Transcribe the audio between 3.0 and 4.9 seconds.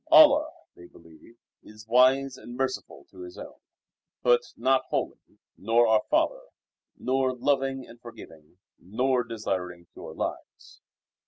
to His own, but not